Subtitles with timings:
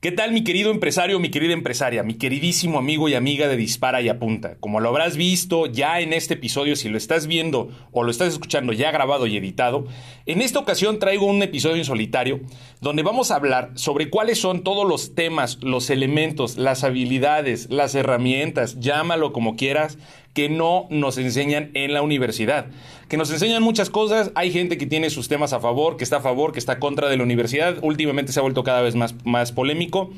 [0.00, 4.00] ¿Qué tal mi querido empresario, mi querida empresaria, mi queridísimo amigo y amiga de Dispara
[4.00, 4.56] y Apunta?
[4.58, 8.32] Como lo habrás visto ya en este episodio, si lo estás viendo o lo estás
[8.32, 9.86] escuchando ya grabado y editado,
[10.24, 12.40] en esta ocasión traigo un episodio en solitario
[12.80, 17.94] donde vamos a hablar sobre cuáles son todos los temas, los elementos, las habilidades, las
[17.94, 19.98] herramientas, llámalo como quieras,
[20.34, 22.66] que no nos enseñan en la universidad.
[23.08, 26.18] Que nos enseñan muchas cosas, hay gente que tiene sus temas a favor, que está
[26.18, 29.14] a favor, que está contra de la universidad, últimamente se ha vuelto cada vez más,
[29.24, 30.10] más polémico.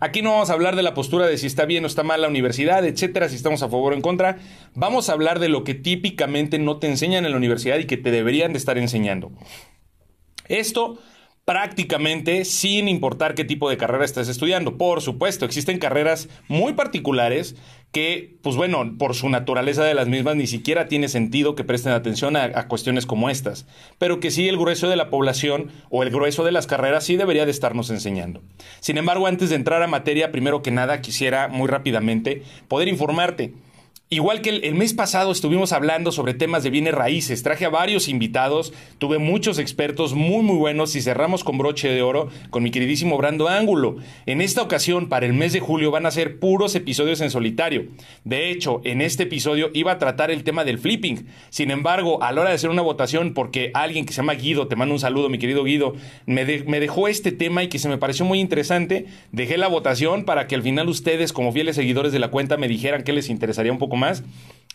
[0.00, 2.20] Aquí no vamos a hablar de la postura de si está bien o está mal
[2.20, 4.38] la universidad, etcétera, si estamos a favor o en contra.
[4.74, 7.96] Vamos a hablar de lo que típicamente no te enseñan en la universidad y que
[7.96, 9.30] te deberían de estar enseñando.
[10.48, 10.98] Esto
[11.44, 14.78] prácticamente sin importar qué tipo de carrera estés estudiando.
[14.78, 17.56] Por supuesto, existen carreras muy particulares
[17.92, 21.92] que, pues bueno, por su naturaleza de las mismas, ni siquiera tiene sentido que presten
[21.92, 23.66] atención a, cuestiones como estas,
[23.98, 27.16] pero que sí el grueso de la población o el grueso de las carreras sí
[27.16, 28.42] debería de estarnos enseñando.
[28.80, 33.54] Sin embargo, antes de entrar a materia, primero que nada quisiera muy rápidamente poder informarte
[34.10, 38.06] Igual que el, mes pasado estuvimos hablando sobre temas de bienes raíces, traje a varios
[38.06, 42.70] invitados, tuve muchos expertos muy muy buenos y cerramos con broche de oro con mi
[42.70, 43.96] queridísimo Brando Ángulo.
[44.26, 47.86] En esta ocasión, para el mes de julio, van a ser puros episodios en solitario.
[48.24, 51.26] De hecho, en este episodio iba a tratar el tema del flipping.
[51.48, 54.68] Sin embargo, a la hora de hacer una votación, porque alguien que se llama Guido,
[54.68, 55.94] te mando un saludo, mi querido Guido,
[56.26, 60.24] me, me dejó este tema y que se me pareció muy interesante, dejé la votación
[60.24, 63.30] para que al final ustedes, como fieles seguidores de la cuenta, me dijeran que les
[63.30, 64.03] interesaría un poco más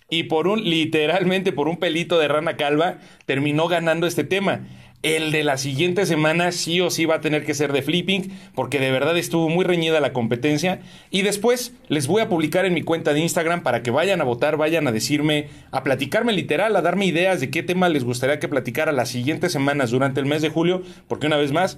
[0.09, 4.61] y por un, literalmente por un pelito de rana calva, terminó ganando este tema.
[5.01, 8.33] El de la siguiente semana sí o sí va a tener que ser de flipping,
[8.53, 10.81] porque de verdad estuvo muy reñida la competencia.
[11.09, 14.25] Y después les voy a publicar en mi cuenta de Instagram para que vayan a
[14.25, 18.39] votar, vayan a decirme, a platicarme literal, a darme ideas de qué tema les gustaría
[18.39, 21.77] que platicara las siguientes semanas durante el mes de julio, porque una vez más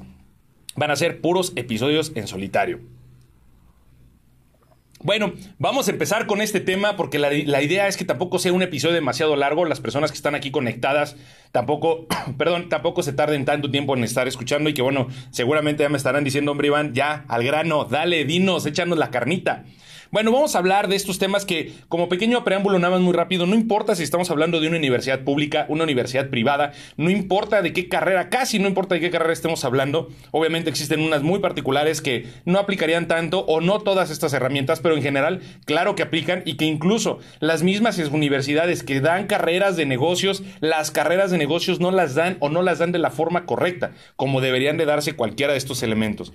[0.76, 2.80] van a ser puros episodios en solitario.
[5.04, 8.62] Bueno, vamos a empezar con este tema porque la, idea es que tampoco sea un
[8.62, 9.66] episodio demasiado largo.
[9.66, 11.16] Las personas que están aquí conectadas
[11.52, 12.06] tampoco,
[12.38, 15.98] perdón, tampoco se tarden tanto tiempo en estar escuchando y que bueno, seguramente ya me
[15.98, 19.66] estarán diciendo, hombre Iván, ya, al grano, dale, dinos, échanos la carnita.
[20.12, 23.46] Bueno, vamos a hablar de estos temas que, como pequeño preámbulo, nada más muy rápido,
[23.46, 27.72] no importa si estamos hablando de una universidad pública, una universidad privada, no importa de
[27.72, 30.10] qué carrera, casi no importa de qué carrera estemos hablando.
[30.32, 34.98] Obviamente existen unas muy particulares que no aplicarían tanto o no todas estas herramientas, pero
[34.98, 39.86] en general, claro que aplican y que incluso las mismas universidades que dan carreras de
[39.86, 43.46] negocios, las carreras de negocios no las dan o no las dan de la forma
[43.46, 46.34] correcta, como deberían de darse cualquiera de estos elementos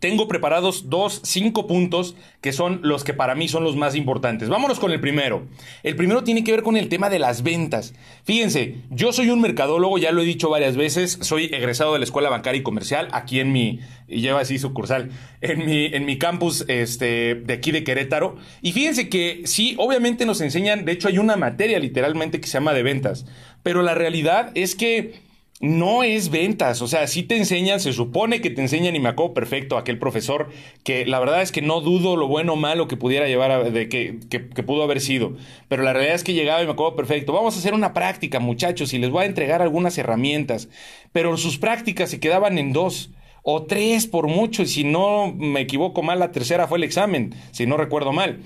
[0.00, 4.48] tengo preparados dos, cinco puntos que son los que para mí son los más importantes.
[4.48, 5.46] Vámonos con el primero.
[5.82, 7.94] El primero tiene que ver con el tema de las ventas.
[8.24, 12.04] Fíjense, yo soy un mercadólogo, ya lo he dicho varias veces, soy egresado de la
[12.04, 15.10] Escuela Bancaria y Comercial, aquí en mi, lleva así sucursal,
[15.42, 18.36] en mi, en mi campus este, de aquí de Querétaro.
[18.62, 22.54] Y fíjense que sí, obviamente nos enseñan, de hecho hay una materia literalmente que se
[22.54, 23.26] llama de ventas,
[23.62, 25.29] pero la realidad es que
[25.60, 29.10] no es ventas, o sea, sí te enseñan, se supone que te enseñan y me
[29.10, 30.48] acuerdo perfecto aquel profesor
[30.84, 33.62] que la verdad es que no dudo lo bueno o malo que pudiera llevar a,
[33.62, 35.36] de que, que, pudo haber sido,
[35.68, 38.40] pero la realidad es que llegaba y me acuerdo perfecto, vamos a hacer una práctica
[38.40, 40.70] muchachos y les voy a entregar algunas herramientas,
[41.12, 43.10] pero sus prácticas se quedaban en dos
[43.42, 47.34] o tres por mucho y si no me equivoco mal la tercera fue el examen,
[47.50, 48.40] si no recuerdo mal.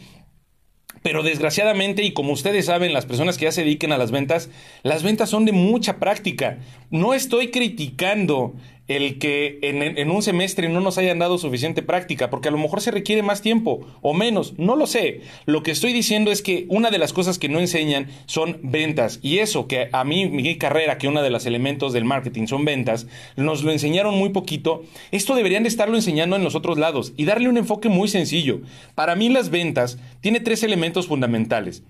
[1.05, 4.49] Pero desgraciadamente, y como ustedes saben, las personas que ya se dediquen a las ventas,
[4.83, 6.57] las ventas son de mucha práctica.
[6.89, 8.55] No estoy criticando
[8.87, 12.83] el que en, un semestre no nos hayan dado suficiente práctica, porque a lo mejor
[12.83, 15.23] se requiere más tiempo o menos, no lo sé.
[15.47, 19.21] Lo que estoy diciendo es que una de las cosas que no enseñan son ventas,
[19.23, 22.65] y eso que a mí, mi carrera, que uno de los elementos del marketing son
[22.65, 23.07] ventas,
[23.37, 27.25] nos lo enseñaron muy poquito, esto deberían de estarlo enseñando en los otros lados y
[27.25, 28.61] darle un enfoque muy sencillo.
[28.95, 31.83] Para mí las ventas tiene tres elementos fundamentales.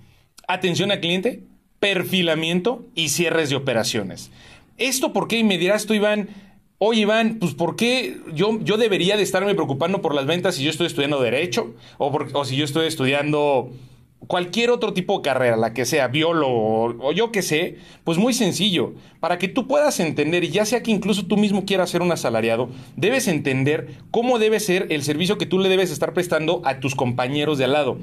[0.47, 1.43] Atención al cliente,
[1.81, 4.31] perfilamiento y cierres de operaciones.
[4.79, 5.39] ¿Esto por qué?
[5.39, 6.29] Y me dirás tú, Iván,
[6.87, 10.65] Oye, Iván, pues ¿por qué yo, yo debería de estarme preocupando por las ventas si
[10.65, 11.73] yo estoy estudiando Derecho?
[11.97, 13.71] O, si yo estoy estudiando
[14.27, 18.35] cualquier otro tipo de carrera, la que sea, biólogo o, yo que sé, pues muy
[18.35, 18.93] sencillo.
[19.19, 22.13] Para que tú puedas entender, y ya sea que incluso tú mismo quieras ser un
[22.13, 26.81] asalariado, debes entender cómo debe ser el servicio que tú le debes estar prestando a
[26.81, 27.97] tus compañeros de al lado.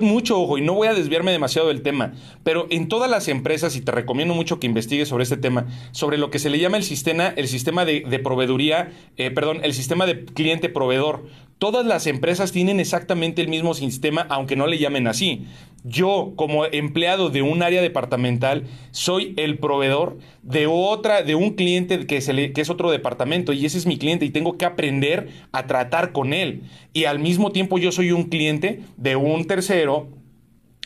[0.00, 3.76] Mucho ojo, y no voy a desviarme demasiado del tema, pero en todas las empresas,
[3.76, 6.76] y te recomiendo mucho que investigues sobre este tema, sobre lo que se le llama
[6.76, 11.26] el sistema, el sistema de, proveeduría, eh, perdón, el sistema de cliente-proveedor
[11.58, 15.46] Todas las empresas tienen exactamente el mismo sistema, aunque no le llamen así.
[15.84, 22.06] Yo, como empleado de un área departamental, soy el proveedor de otra, de un cliente
[22.06, 26.12] que, es otro departamento, y ese es mi cliente, y tengo que aprender a tratar
[26.12, 26.64] con él.
[26.92, 30.08] Y al mismo tiempo yo soy un cliente de un tercero.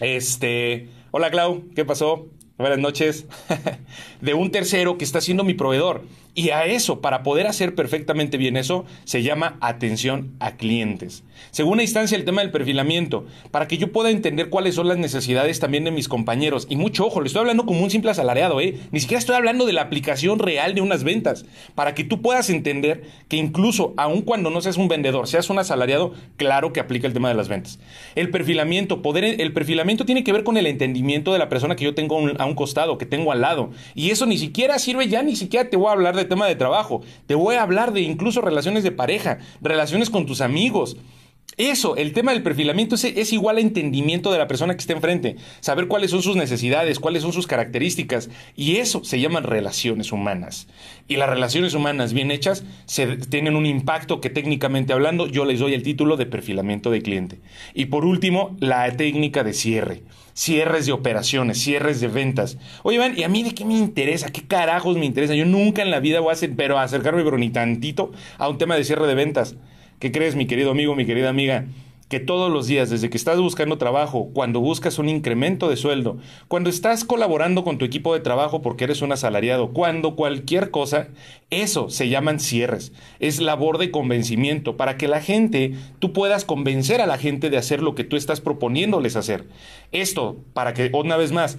[0.00, 0.88] Este.
[1.10, 2.28] Hola, Clau, ¿qué pasó?
[2.58, 3.26] Buenas noches.
[4.20, 6.04] de un tercero que está siendo mi proveedor.
[6.34, 11.24] Y a eso, para poder hacer perfectamente bien eso, se llama atención a clientes.
[11.50, 15.58] Segunda instancia, el tema del perfilamiento, para que yo pueda entender cuáles son las necesidades
[15.58, 16.66] también de mis compañeros.
[16.70, 18.78] Y mucho ojo, le estoy hablando como un simple asalariado, ¿eh?
[18.92, 22.50] Ni siquiera estoy hablando de la aplicación real de unas ventas, para que tú puedas
[22.50, 27.06] entender que incluso, aun cuando no seas un vendedor, seas un asalariado, claro que aplica
[27.06, 27.80] el tema de las ventas.
[28.14, 31.84] El perfilamiento, poder, el perfilamiento tiene que ver con el entendimiento de la persona que
[31.84, 33.70] yo tengo a un costado, que tengo al lado.
[33.94, 36.56] Y eso ni siquiera sirve ya, ni siquiera te voy a hablar de tema de
[36.56, 40.96] trabajo, te voy a hablar de incluso relaciones de pareja, relaciones con tus amigos.
[41.56, 44.92] Eso, el tema del perfilamiento es, es, igual a entendimiento de la persona que está
[44.92, 50.12] enfrente, saber cuáles son sus necesidades, cuáles son sus características, y eso se llaman relaciones
[50.12, 50.68] humanas.
[51.08, 55.58] Y las relaciones humanas bien hechas se, tienen un impacto que técnicamente hablando yo les
[55.58, 57.40] doy el título de perfilamiento de cliente.
[57.74, 60.02] Y por último, la técnica de cierre
[60.32, 62.56] cierres de operaciones, cierres de ventas.
[62.82, 64.30] Oye, Iván, ¿y a mí de qué me interesa?
[64.30, 65.34] ¿Qué carajos me interesa?
[65.34, 68.56] Yo nunca en la vida voy a hacer, pero acercarme, pero ni tantito, a un
[68.56, 69.56] tema de cierre de ventas.
[70.00, 71.66] ¿Qué crees, mi querido amigo, mi querida amiga?
[72.08, 76.18] que todos los días, desde que estás buscando trabajo, cuando buscas un incremento de sueldo,
[76.48, 81.06] cuando estás colaborando con tu equipo de trabajo porque eres un asalariado, cuando cualquier cosa,
[81.50, 82.92] eso se llaman cierres.
[83.20, 87.58] Es labor de convencimiento para que la gente, tú puedas convencer a la gente de
[87.58, 89.44] hacer lo que tú estás proponiéndoles hacer.
[89.92, 91.58] Esto, para que, una vez más,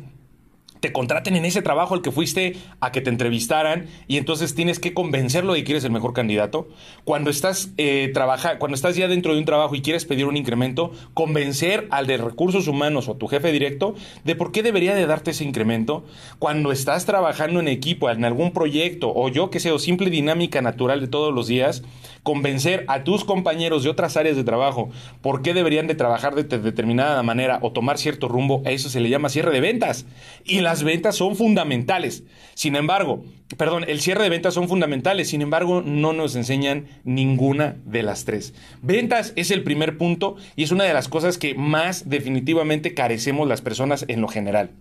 [0.81, 4.79] te contraten en ese trabajo al que fuiste a que te entrevistaran y entonces tienes
[4.79, 6.67] que convencerlo de que eres el mejor candidato.
[7.05, 8.11] Cuando estás, eh,
[8.59, 12.17] cuando estás ya dentro de un trabajo y quieres pedir un incremento, convencer al de
[12.17, 13.93] recursos humanos o a tu jefe directo
[14.23, 16.03] de por qué debería de darte ese incremento.
[16.39, 20.63] Cuando estás trabajando en equipo, en algún proyecto o yo que sé, o simple dinámica
[20.63, 21.83] natural de todos los días,
[22.23, 24.89] convencer a tus compañeros de otras áreas de trabajo
[25.21, 28.99] por qué deberían de trabajar de determinada manera o tomar cierto rumbo, a eso se
[28.99, 30.05] le llama cierre de ventas.
[30.43, 32.23] Y las ventas son fundamentales.
[32.53, 33.25] Sin embargo,
[33.57, 38.23] perdón, el cierre de ventas son fundamentales, sin embargo, no nos enseñan ninguna de las
[38.23, 38.53] tres.
[38.81, 43.49] Ventas es el primer punto y es una de las cosas que más definitivamente carecemos
[43.49, 44.71] las personas en lo general.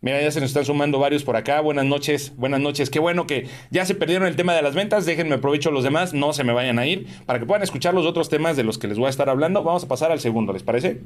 [0.00, 1.60] Mira, ya se nos están sumando varios por acá.
[1.60, 2.90] Buenas noches, buenas noches.
[2.90, 5.06] Qué bueno que ya se perdieron el tema de las ventas.
[5.06, 8.04] Déjenme aprovecho los demás, no se me vayan a ir para que puedan escuchar los
[8.04, 9.62] otros temas de los que les voy a estar hablando.
[9.62, 11.02] Vamos a pasar al segundo, ¿les parece?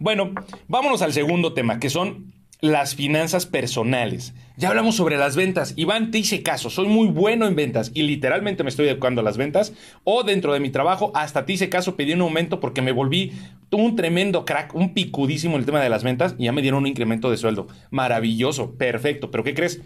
[0.00, 0.32] Bueno,
[0.66, 2.32] vámonos al segundo tema, que son
[2.62, 4.32] las finanzas personales.
[4.56, 5.74] Ya hablamos sobre las ventas.
[5.76, 6.70] Iván, te hice caso.
[6.70, 9.74] Soy muy bueno en ventas y literalmente me estoy educando a las ventas.
[10.04, 13.32] O dentro de mi trabajo, hasta te hice caso, pedí un aumento porque me volví
[13.70, 16.80] un tremendo crack, un picudísimo en el tema de las ventas y ya me dieron
[16.80, 17.68] un incremento de sueldo.
[17.90, 19.30] Maravilloso, perfecto.
[19.30, 19.82] Pero ¿qué crees?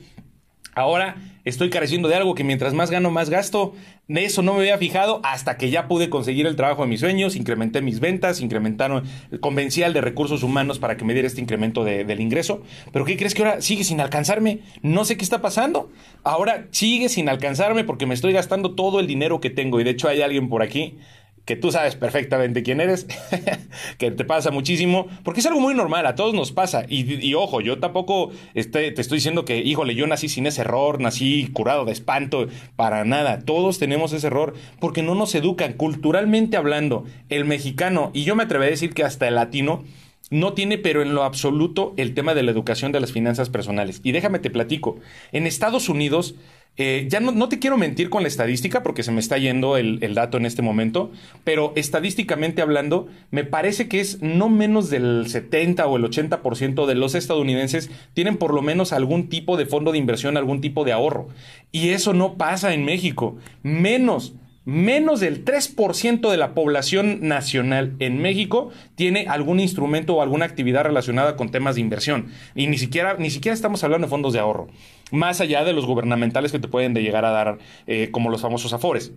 [0.74, 3.74] Ahora estoy careciendo de algo que mientras más gano, más gasto.
[4.08, 7.00] De eso no me había fijado hasta que ya pude conseguir el trabajo de mis
[7.00, 9.04] sueños, incrementé mis ventas, incrementaron,
[9.40, 12.62] convencí al de recursos humanos para que me diera este incremento del ingreso.
[12.92, 14.60] Pero ¿qué crees que ahora sigue sin alcanzarme?
[14.82, 15.90] No sé qué está pasando.
[16.22, 19.80] Ahora sigue sin alcanzarme porque me estoy gastando todo el dinero que tengo.
[19.80, 20.98] Y de hecho hay alguien por aquí
[21.44, 23.06] que tú sabes perfectamente quién eres,
[23.98, 26.84] que te pasa muchísimo, porque es algo muy normal, a todos nos pasa.
[26.88, 31.00] Y, ojo, yo tampoco este, te estoy diciendo que, híjole, yo nací sin ese error,
[31.00, 33.40] nací curado de espanto, para nada.
[33.40, 37.04] Todos tenemos ese error porque no nos educan culturalmente hablando.
[37.28, 39.84] El mexicano, y yo me atrevo a decir que hasta el latino,
[40.30, 44.00] no tiene, pero en lo absoluto, el tema de la educación de las finanzas personales.
[44.02, 44.98] Y déjame te platico.
[45.32, 46.34] En Estados Unidos,
[46.76, 49.98] eh, ya no, te quiero mentir con la estadística porque se me está yendo el,
[50.02, 51.12] el, dato en este momento,
[51.44, 56.94] pero estadísticamente hablando, me parece que es no menos del 70 o el 80% de
[56.96, 60.92] los estadounidenses tienen por lo menos algún tipo de fondo de inversión, algún tipo de
[60.92, 61.28] ahorro.
[61.70, 63.36] Y eso no pasa en México.
[63.62, 70.46] Menos menos del 3% de la población nacional en México tiene algún instrumento o alguna
[70.46, 72.28] actividad relacionada con temas de inversión.
[72.54, 74.68] Y ni siquiera, ni siquiera estamos hablando de fondos de ahorro,
[75.10, 78.42] más allá de los gubernamentales que te pueden de llegar a dar, eh, como los
[78.42, 79.12] famosos afores.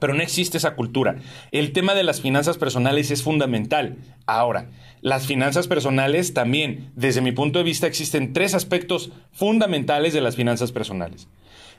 [0.00, 1.16] Pero no existe esa cultura.
[1.50, 3.98] El tema de las finanzas personales es fundamental.
[4.26, 4.70] Ahora,
[5.02, 10.36] las finanzas personales también, desde mi punto de vista, existen tres aspectos fundamentales de las
[10.36, 11.26] finanzas personales.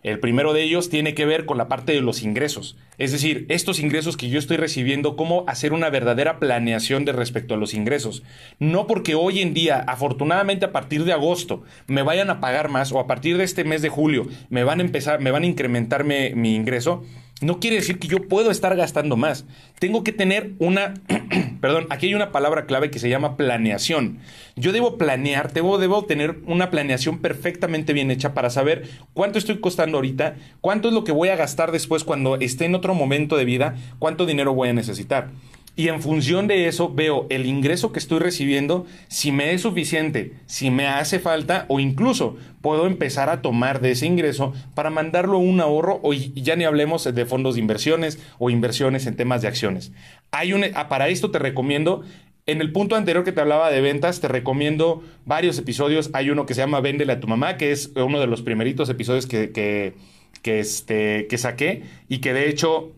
[0.03, 2.75] El primero de ellos tiene que ver con la parte de los ingresos.
[2.97, 7.53] Es decir, estos ingresos que yo estoy recibiendo, cómo hacer una verdadera planeación de respecto
[7.53, 8.23] a los ingresos.
[8.59, 12.91] No porque hoy en día, afortunadamente a partir de agosto, me vayan a pagar más
[12.91, 15.47] o a partir de este mes de julio me van a empezar, me van a
[15.47, 17.05] incrementar mi ingreso
[17.43, 19.45] no quiere decir que yo puedo estar gastando más.
[19.79, 20.93] Tengo que tener una,
[21.61, 24.19] perdón, aquí hay una palabra clave que se llama planeación.
[24.55, 29.59] Yo debo planear, debo, debo tener una planeación perfectamente bien hecha para saber cuánto estoy
[29.59, 33.37] costando ahorita, cuánto es lo que voy a gastar después cuando esté en otro momento
[33.37, 35.29] de vida, cuánto dinero voy a necesitar.
[35.75, 40.33] Y en función de eso veo el ingreso que estoy recibiendo, si me es suficiente,
[40.45, 45.37] si me hace falta o incluso puedo empezar a tomar de ese ingreso para mandarlo
[45.37, 49.41] a un ahorro o ya ni hablemos de fondos de inversiones o inversiones en temas
[49.41, 49.91] de acciones.
[50.29, 52.03] Hay un, ah, para esto te recomiendo
[52.45, 56.09] en el punto anterior que te hablaba de ventas, te recomiendo varios episodios.
[56.13, 58.89] Hay uno que se llama Véndele a tu mamá, que es uno de los primeritos
[58.89, 62.91] episodios que, que, este, que saqué y que de hecho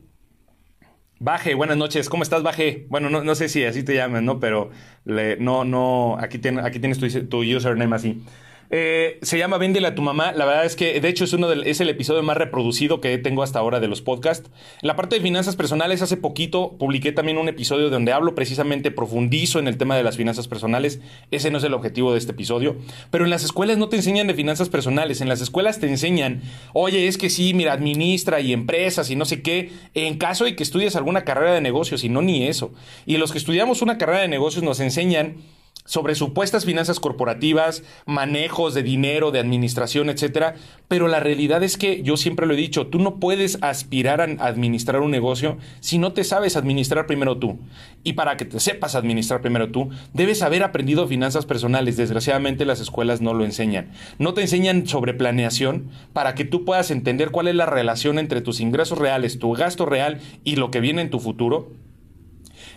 [1.19, 2.09] Baje, buenas noches.
[2.09, 2.85] ¿Cómo estás, Baje?
[2.89, 4.39] Bueno, no, no sé si así te llaman, ¿no?
[4.39, 4.71] Pero
[5.05, 8.23] no, no, aquí, aquí tienes tu, tu username así.
[8.69, 10.31] Eh, se llama Véndele a tu mamá.
[10.33, 13.17] La verdad es que, de hecho, es, uno del, es el episodio más reproducido que
[13.17, 14.49] tengo hasta ahora de los podcasts.
[14.81, 19.59] La parte de finanzas personales, hace poquito publiqué también un episodio donde hablo precisamente, profundizo
[19.59, 20.99] en el tema de las finanzas personales.
[21.31, 22.75] Ese no es el objetivo de este episodio.
[23.11, 25.21] Pero en las escuelas no te enseñan de finanzas personales.
[25.21, 26.41] En las escuelas te enseñan,
[26.73, 29.71] oye, es que sí, mira, administra y empresas y no sé qué.
[29.93, 32.73] En caso de que estudies alguna carrera de negocios, y no ni eso.
[33.05, 35.35] Y los que estudiamos una carrera de negocios nos enseñan
[35.85, 40.55] sobre supuestas finanzas corporativas, manejos de dinero, de administración, etcétera,
[40.87, 44.25] pero la realidad es que yo siempre lo he dicho, tú no puedes aspirar a
[44.45, 47.59] administrar un negocio si no te sabes administrar primero tú.
[48.03, 51.97] Y para que te sepas administrar primero tú, debes haber aprendido finanzas personales.
[51.97, 53.91] Desgraciadamente las escuelas no lo enseñan.
[54.19, 58.41] No te enseñan sobre planeación para que tú puedas entender cuál es la relación entre
[58.41, 61.71] tus ingresos reales, tu gasto real y lo que viene en tu futuro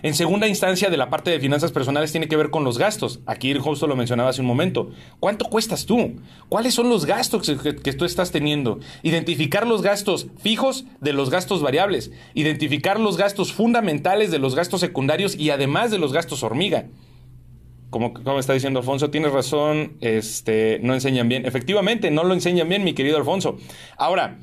[0.02, 3.21] en segunda instancia, de la parte de finanzas personales tiene que ver con los gastos.
[3.26, 4.90] Aquí el justo lo mencionaba hace un momento.
[5.21, 6.16] ¿Cuánto cuestas tú?
[6.49, 8.78] ¿Cuáles son los gastos que, que, tú estás teniendo?
[9.02, 12.11] Identificar los gastos fijos de los gastos variables.
[12.35, 16.87] Identificar los gastos fundamentales de los gastos secundarios y además de los gastos hormiga.
[17.90, 21.47] Como, como, está diciendo Alfonso, tienes razón, este, no enseñan bien.
[21.47, 23.57] Efectivamente, no lo enseñan bien, mi querido Alfonso.
[23.97, 24.38] Ahora,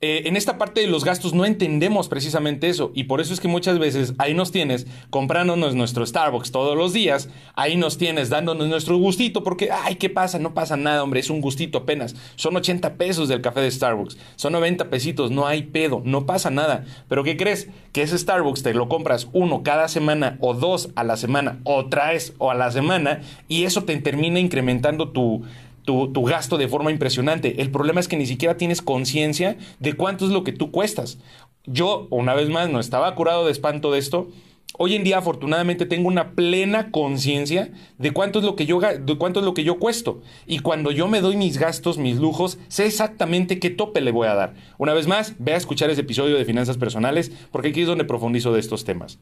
[0.00, 3.40] eh, en esta parte de los gastos no entendemos precisamente eso y por eso es
[3.40, 8.30] que muchas veces ahí nos tienes comprándonos nuestro Starbucks todos los días, ahí nos tienes
[8.30, 10.38] dándonos nuestro gustito porque, ay, ¿qué pasa?
[10.38, 12.14] No pasa nada, hombre, es un gustito apenas.
[12.36, 16.50] Son 80 pesos del café de Starbucks, son 90 pesitos, no hay pedo, no pasa
[16.50, 16.84] nada.
[17.08, 17.68] Pero ¿qué crees?
[17.92, 21.86] Que ese Starbucks te lo compras uno cada semana o dos a la semana o
[21.86, 25.42] traes o a la semana y eso te termina incrementando tu
[25.88, 27.62] tu, gasto de forma impresionante.
[27.62, 31.18] El problema es que ni siquiera tienes conciencia de cuánto es lo que tú cuestas.
[31.64, 34.28] Yo, una vez más, no estaba curado de espanto de esto.
[34.76, 38.80] Hoy en día, afortunadamente, tengo una plena conciencia de cuánto es lo que yo
[39.18, 40.20] cuánto es lo que yo cuesto.
[40.46, 44.28] Y cuando yo me doy mis gastos, mis lujos, sé exactamente qué tope le voy
[44.28, 44.54] a dar.
[44.76, 48.04] Una vez más, ve a escuchar ese episodio de finanzas personales, porque aquí es donde
[48.04, 49.20] profundizo de estos temas.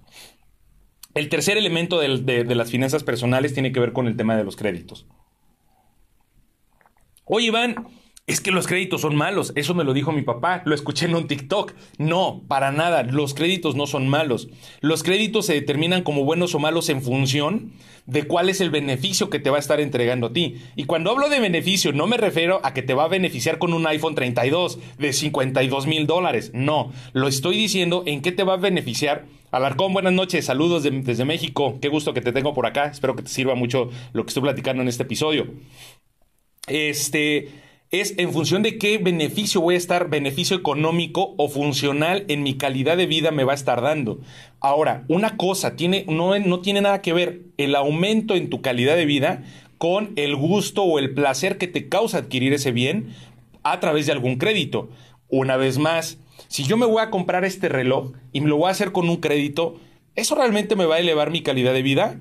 [1.15, 4.57] El tercer elemento de las finanzas personales tiene que ver con el tema de los
[4.57, 5.07] créditos.
[7.29, 7.89] Oye, Iván,
[8.29, 9.53] es que los créditos son malos.
[9.57, 10.63] Eso me lo dijo mi papá.
[10.65, 11.75] Lo escuché en un TikTok.
[11.99, 13.03] No, para nada.
[13.03, 14.49] Los créditos no son malos.
[14.81, 17.73] Los créditos se determinan como buenos o malos en función
[18.07, 20.55] de cuál es el beneficio que te va a estar entregando a ti.
[20.77, 23.73] Y cuando hablo de beneficio, no me refiero a que te va a beneficiar con
[23.73, 26.53] un iPhone 32 de 52 mil dólares.
[26.55, 29.27] No, lo estoy diciendo en qué te va a beneficiar.
[29.51, 31.79] Alarcón, buenas noches, saludos desde México.
[31.81, 32.87] Qué gusto que te tengo por acá.
[32.87, 35.47] Espero que te sirva mucho lo que estoy platicando en este episodio
[36.67, 37.49] este,
[37.91, 42.55] es en función de qué beneficio voy a estar, beneficio económico o funcional en mi
[42.55, 44.19] calidad de vida me va a estar dando.
[44.61, 48.97] Ahora, una cosa tiene, no, no tiene nada que ver el aumento en tu calidad
[48.97, 49.45] de vida
[49.79, 53.15] con el gusto o el placer que te causa adquirir ese bien
[53.63, 54.89] a través de algún crédito.
[55.29, 56.19] Una vez más,
[56.49, 59.09] si yo me voy a comprar este reloj y me lo voy a hacer con
[59.09, 59.79] un crédito,
[60.17, 62.19] ¿eso realmente me va a elevar mi calidad de vida?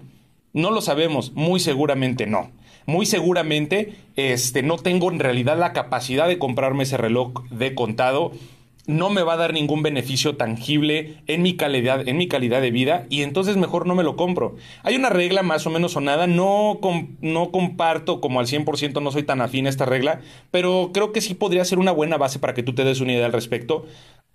[0.53, 2.51] No lo sabemos, muy seguramente no
[2.85, 8.31] muy seguramente este, no tengo en realidad la capacidad de comprarme ese reloj de contado
[8.87, 12.71] no me va a dar ningún beneficio tangible en mi calidad, en mi calidad de
[12.71, 14.55] vida y entonces mejor no me lo compro.
[14.83, 16.79] Hay una regla más o menos sonada, no,
[17.21, 21.21] no comparto como al 100%, no soy tan afín a esta regla, pero creo que
[21.21, 23.85] sí podría ser una buena base para que tú te des una idea al respecto.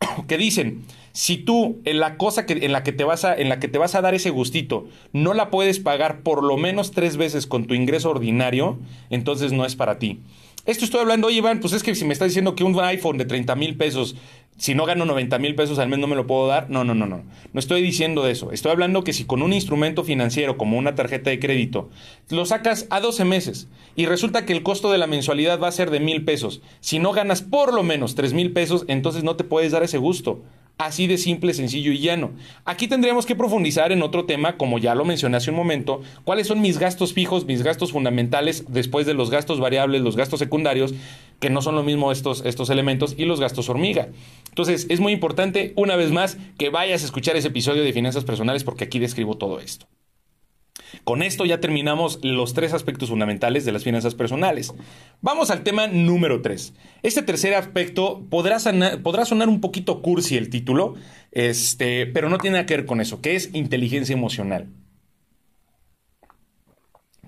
[0.26, 3.48] que dicen, si tú en la cosa que, en, la que te vas a, en
[3.48, 6.92] la que te vas a dar ese gustito no la puedes pagar por lo menos
[6.92, 8.78] tres veces con tu ingreso ordinario,
[9.10, 10.20] entonces no es para ti.
[10.66, 13.16] Esto estoy hablando, oye Iván, pues es que si me estás diciendo que un iPhone
[13.16, 14.14] de 30 mil pesos,
[14.60, 16.94] si no gano 90 mil pesos al mes no me lo puedo dar, no, no,
[16.94, 17.22] no, no.
[17.54, 18.52] No estoy diciendo eso.
[18.52, 21.88] Estoy hablando que si con un instrumento financiero como una tarjeta de crédito
[22.28, 25.72] lo sacas a 12 meses y resulta que el costo de la mensualidad va a
[25.72, 29.34] ser de mil pesos, si no ganas por lo menos 3 mil pesos, entonces no
[29.34, 30.42] te puedes dar ese gusto.
[30.76, 32.30] Así de simple, sencillo y llano.
[32.64, 36.46] Aquí tendríamos que profundizar en otro tema, como ya lo mencioné hace un momento, cuáles
[36.46, 40.94] son mis gastos fijos, mis gastos fundamentales, después de los gastos variables, los gastos secundarios,
[41.40, 44.08] que no son lo mismo estos, estos elementos, y los gastos hormiga.
[44.48, 48.24] Entonces, es muy importante, una vez más, que vayas a escuchar ese episodio de finanzas
[48.24, 49.86] personales porque aquí describo todo esto.
[51.04, 54.74] Con esto ya terminamos los tres aspectos fundamentales de las finanzas personales.
[55.20, 56.74] Vamos al tema número tres.
[57.02, 58.58] Este tercer aspecto podrá,
[59.02, 60.94] podrá sonar un poquito cursi el título,
[61.32, 64.68] este, pero no tiene nada que ver con eso, que es inteligencia emocional.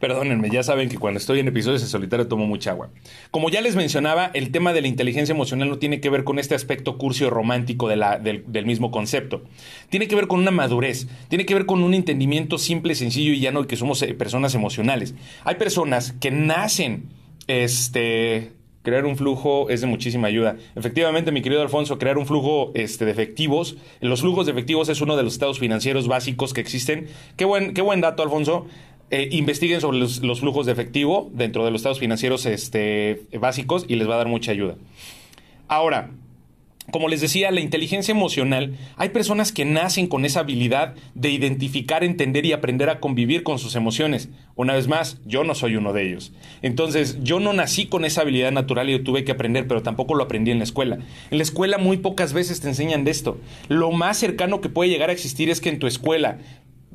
[0.03, 2.91] Perdónenme, ya saben que cuando estoy en episodios de solitario tomo mucha agua.
[3.31, 6.41] Como ya les mencionaba, el tema de la inteligencia emocional no tiene que ver con
[6.41, 8.03] este aspecto curcio romántico del,
[8.49, 9.45] del, mismo concepto.
[9.91, 13.39] Tiene que ver con una madurez, tiene que ver con un entendimiento simple, sencillo y
[13.39, 15.15] llano de que somos eh, personas emocionales.
[15.45, 17.05] Hay personas que nacen,
[17.47, 18.51] este,
[18.83, 20.57] crear un flujo es de muchísima ayuda.
[20.75, 23.77] Efectivamente, mi querido Alfonso, crear un flujo este, de efectivos.
[24.01, 27.07] Los flujos de efectivos es uno de los estados financieros básicos que existen.
[27.37, 28.67] Qué buen, qué buen dato, Alfonso.
[29.15, 33.97] Eh, investiguen sobre los, flujos de efectivo dentro de los estados financieros este, básicos y
[33.97, 34.77] les va a dar mucha ayuda.
[35.69, 36.09] Ahora,
[36.91, 42.03] como les decía, la inteligencia emocional, hay personas que nacen con esa habilidad de identificar,
[42.05, 44.31] entender y aprender a convivir con sus emociones.
[44.57, 46.33] Una vez más, yo no soy uno de ellos.
[46.63, 50.25] Entonces, yo no nací con esa habilidad natural y tuve que aprender, pero tampoco lo
[50.25, 50.99] aprendí en la escuela.
[51.31, 53.39] En la escuela muy pocas veces te enseñan de esto.
[53.69, 56.39] Lo más cercano que puede llegar a existir es que en tu escuela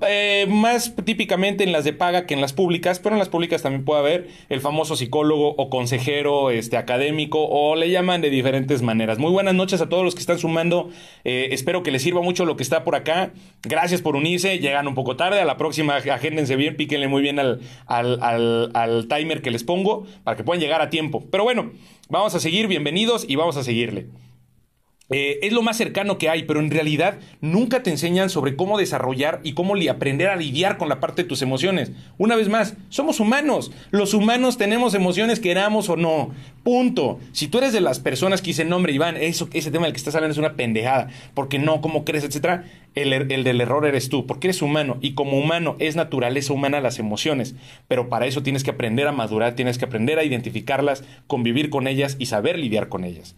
[0.02, 3.64] eh, más típicamente en las de paga que en las públicas, pero en las públicas
[3.64, 8.82] también puede haber el famoso psicólogo o consejero este, académico o le llaman de diferentes
[8.82, 9.18] maneras.
[9.18, 10.90] Muy buenas noches a todos los que están sumando.
[11.24, 13.32] Eh, espero que les sirva mucho lo que está por acá.
[13.64, 14.60] Gracias por unirse.
[14.60, 15.42] Llegan un poco tarde.
[15.42, 20.06] A la próxima, agéndense bien, píquenle muy bien al, al, al timer que les pongo
[20.24, 21.26] para que puedan llegar a tiempo.
[21.32, 21.72] Pero bueno,
[22.10, 22.68] vamos a seguir.
[22.68, 24.08] Bienvenidos y vamos a seguirle.
[25.10, 28.78] Eh, es lo más cercano que hay, pero en realidad nunca te enseñan sobre cómo
[28.78, 31.92] desarrollar y cómo aprender a lidiar con la parte de tus emociones.
[32.18, 33.72] Una vez más, somos humanos.
[33.92, 36.32] Los humanos tenemos emociones, queramos o no.
[36.64, 37.20] Punto.
[37.32, 39.98] Si tú eres de las personas que dicen, hombre, Iván, eso, ese tema del que
[39.98, 44.10] estás hablando es una pendejada, porque no, cómo crees, etcétera, el, el del error eres
[44.10, 47.56] tú, porque eres humano y como humano es naturaleza humana las emociones,
[47.88, 51.88] pero para eso tienes que aprender a madurar, tienes que aprender a identificarlas, convivir con
[51.88, 53.36] ellas y saber lidiar con ellas.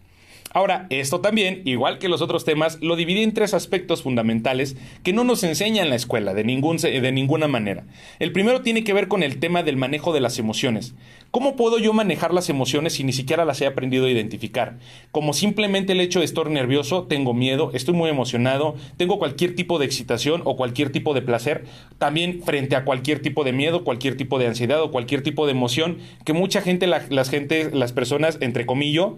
[0.51, 5.13] Ahora, esto también, igual que los otros temas, lo dividí en tres aspectos fundamentales que
[5.13, 7.85] no nos enseña en la escuela de, ningún, de ninguna manera.
[8.17, 10.95] El primero tiene que ver con el tema del manejo de las emociones.
[11.31, 14.79] ¿Cómo puedo yo manejar las emociones si ni siquiera las he aprendido a identificar?
[15.11, 19.77] Como simplemente el hecho de estar nervioso, tengo miedo, estoy muy emocionado, tengo cualquier tipo
[19.77, 21.65] de excitación o cualquier tipo de placer,
[21.99, 25.51] también frente a cualquier tipo de miedo, cualquier tipo de ansiedad o cualquier tipo de
[25.51, 29.09] emoción que mucha gente, las gente, las personas, entre comillas,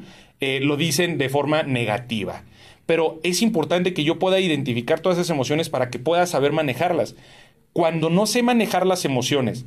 [0.41, 2.43] eh, lo dicen de forma negativa.
[2.86, 7.15] Pero es importante que yo pueda identificar todas esas emociones para que pueda saber manejarlas.
[7.73, 9.65] Cuando no sé manejar las emociones,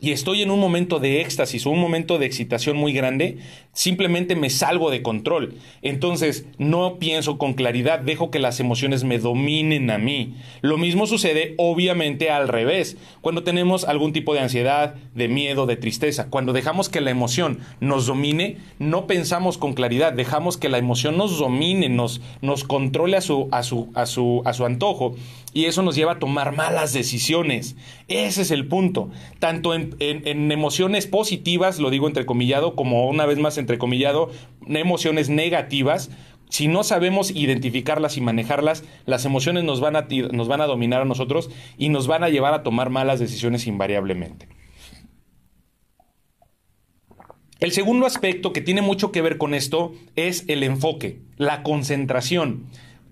[0.00, 3.38] y estoy en un momento de éxtasis o un momento de excitación muy grande,
[3.72, 5.54] simplemente me salgo de control.
[5.80, 10.34] Entonces, no pienso con claridad, dejo que las emociones me dominen a mí.
[10.60, 15.76] Lo mismo sucede obviamente al revés, cuando tenemos algún tipo de ansiedad, de miedo, de
[15.76, 16.28] tristeza.
[16.28, 21.16] Cuando dejamos que la emoción nos domine, no pensamos con claridad, dejamos que la emoción
[21.16, 25.16] nos domine, nos, nos controle a su, a, su, a, su, a su antojo
[25.56, 27.76] y eso nos lleva a tomar malas decisiones.
[28.08, 29.08] Ese es el punto.
[29.38, 34.30] Tanto en, emociones positivas, lo digo entrecomillado, como una vez más entrecomillado,
[34.66, 36.10] emociones negativas.
[36.50, 41.00] Si no sabemos identificarlas y manejarlas, las emociones nos van, a, nos van a dominar
[41.00, 44.48] a nosotros y nos van a llevar a tomar malas decisiones invariablemente.
[47.60, 52.66] El segundo aspecto que tiene mucho que ver con esto es el enfoque, la concentración.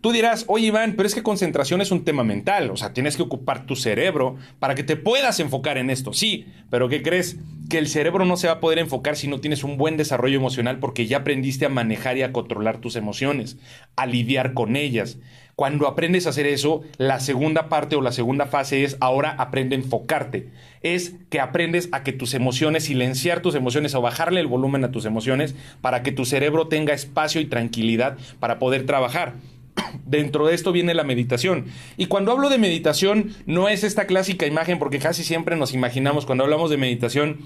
[0.05, 3.17] Tú dirás, oye Iván, pero es que concentración es un tema mental, o sea, tienes
[3.17, 6.12] que ocupar tu cerebro para que te puedas enfocar en esto.
[6.12, 7.38] Sí, pero ¿qué crees?
[7.71, 10.37] Que el cerebro no se va a poder enfocar si no tienes un buen desarrollo
[10.37, 13.57] emocional porque ya aprendiste a manejar y a controlar tus emociones,
[13.97, 15.17] a lidiar con ellas.
[15.57, 19.75] Cuando aprendes a hacer eso, la segunda parte o la segunda fase es ahora aprende
[19.75, 20.51] a enfocarte.
[20.83, 24.90] Es que aprendes a que tus emociones, silenciar tus emociones o bajarle el volumen a
[24.90, 29.37] tus emociones para que tu cerebro tenga espacio y tranquilidad para poder trabajar.
[30.06, 31.66] Dentro de esto viene la meditación.
[31.96, 36.26] Y cuando hablo de meditación, no es esta clásica imagen, porque casi siempre nos imaginamos
[36.26, 37.38] cuando hablamos de meditación,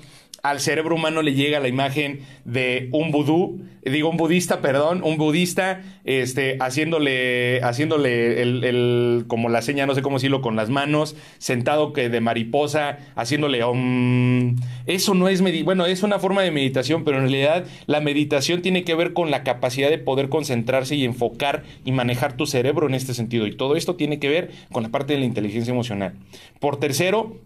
[0.43, 5.17] al cerebro humano le llega la imagen de un vudú, digo un budista, perdón, un
[5.17, 11.17] budista, este, haciéndole, haciéndole el, como la seña, no sé cómo decirlo, con las manos,
[11.39, 17.05] sentado que de mariposa, haciéndole um, Eso no es, bueno, es una forma de meditación,
[17.05, 21.05] pero en realidad la meditación tiene que ver con la capacidad de poder concentrarse y
[21.05, 23.47] enfocar y manejar tu cerebro en este sentido.
[23.47, 26.15] Y todo esto tiene que ver con la parte de la inteligencia emocional.
[26.61, 27.41] Por tercero,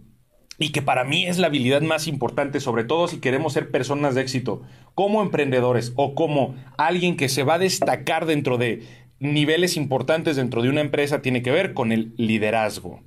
[0.58, 4.14] y que para mí es la habilidad más importante, sobre todo si queremos ser personas
[4.14, 4.62] de éxito,
[4.94, 8.82] como emprendedores o como alguien que se va a destacar dentro de
[9.18, 13.00] niveles importantes dentro de una empresa, tiene que ver con el liderazgo.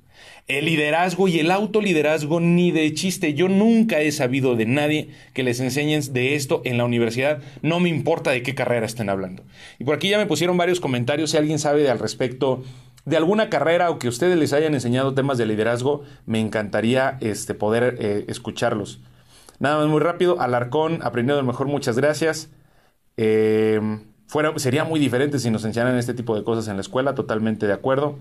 [0.46, 3.34] El liderazgo y el autoliderazgo ni de chiste.
[3.34, 7.42] Yo nunca he sabido de nadie que les enseñen de esto en la universidad.
[7.62, 9.42] No me importa de qué carrera estén hablando.
[9.78, 11.30] Y por aquí ya me pusieron varios comentarios.
[11.30, 12.62] Si alguien sabe de al respecto
[13.06, 17.54] de alguna carrera o que ustedes les hayan enseñado temas de liderazgo, me encantaría este,
[17.54, 19.00] poder eh, escucharlos.
[19.58, 22.50] Nada más muy rápido, Alarcón, aprendiendo lo mejor, muchas gracias.
[23.16, 23.80] Eh,
[24.26, 27.66] fuera, sería muy diferente si nos enseñaran este tipo de cosas en la escuela, totalmente
[27.66, 28.18] de acuerdo.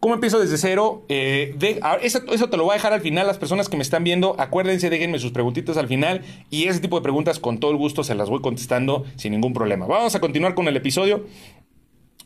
[0.00, 1.04] ¿Cómo empiezo desde cero?
[1.08, 1.56] Eh,
[2.02, 3.26] eso, eso, te lo voy a dejar al final.
[3.26, 6.22] Las personas que me están viendo, acuérdense, déjenme sus preguntitas al final.
[6.50, 9.52] Y ese tipo de preguntas, con todo el gusto, se las voy contestando sin ningún
[9.52, 9.86] problema.
[9.86, 11.26] Vamos a continuar con el episodio.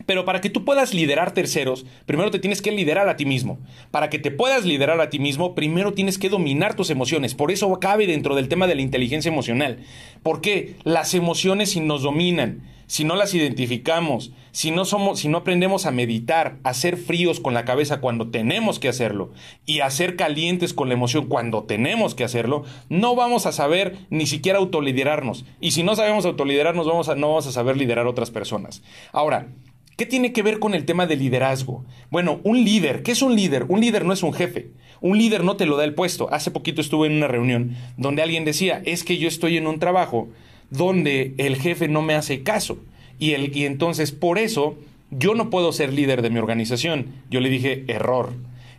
[0.05, 3.59] Pero para que tú puedas liderar terceros, primero te tienes que liderar a ti mismo.
[3.91, 7.35] Para que te puedas liderar a ti mismo, primero tienes que dominar tus emociones.
[7.35, 9.79] Por eso cabe dentro del tema de la inteligencia emocional.
[10.23, 15.39] Porque las emociones si nos dominan, si no las identificamos, si no somos, si no
[15.39, 19.31] aprendemos a meditar, a ser fríos con la cabeza cuando tenemos que hacerlo
[19.65, 23.97] y a ser calientes con la emoción cuando tenemos que hacerlo, no vamos a saber
[24.11, 25.47] ni siquiera autoliderarnos.
[25.59, 28.83] Y si no sabemos autoliderarnos, vamos a, no vamos a saber liderar a otras personas.
[29.11, 29.49] Ahora,
[29.97, 31.85] ¿Qué tiene que ver con el tema de liderazgo?
[32.11, 33.67] Bueno, un líder, ¿qué es un líder?
[33.69, 34.71] Un líder no es un jefe.
[35.03, 36.33] Un líder no te lo da el puesto.
[36.33, 39.79] Hace poquito estuve en una reunión donde alguien decía, es que yo estoy en un
[39.79, 40.31] trabajo
[40.73, 42.79] donde el jefe no me hace caso.
[43.19, 44.77] Y, el, y entonces por eso
[45.11, 47.07] yo no puedo ser líder de mi organización.
[47.31, 48.33] Yo le dije, error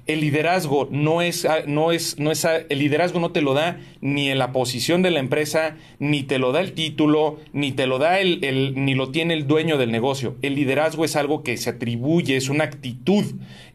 [0.05, 3.53] el liderazgo no es, ah, no es, no es, ah, el liderazgo no te lo
[3.53, 7.71] da ni en la posición de la empresa, ni te lo da el título, ni
[7.71, 10.35] te lo da el, ni lo tiene el dueño del negocio.
[10.41, 13.23] El liderazgo es algo que se atribuye, es una actitud.